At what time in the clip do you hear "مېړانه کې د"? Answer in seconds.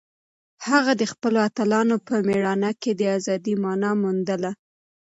2.27-3.01